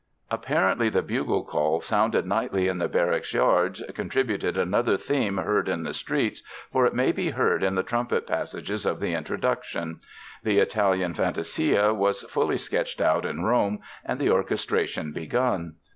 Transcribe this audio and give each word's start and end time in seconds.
Apparently 0.31 0.89
the 0.89 1.03
bugle 1.03 1.43
call 1.43 1.79
sounded 1.79 2.25
nightly 2.25 2.67
in 2.67 2.79
the 2.79 2.87
barracks 2.89 3.35
yards 3.35 3.83
contributed 3.93 4.57
another 4.57 4.97
theme 4.97 5.37
"heard 5.37 5.69
in 5.69 5.83
the 5.83 5.93
streets," 5.93 6.41
for 6.71 6.87
it 6.87 6.95
may 6.95 7.11
be 7.11 7.29
heard 7.29 7.61
in 7.61 7.75
the 7.75 7.83
trumpet 7.83 8.25
passage 8.25 8.71
of 8.83 8.99
the 8.99 9.13
introduction. 9.13 9.99
The 10.41 10.57
Italian 10.57 11.13
Fantasia 11.13 11.93
was 11.93 12.23
fully 12.23 12.57
sketched 12.57 12.99
out 12.99 13.27
in 13.27 13.43
Rome 13.43 13.77
and 14.03 14.17
the 14.19 14.31
orchestration 14.31 15.11
begun. 15.13 15.75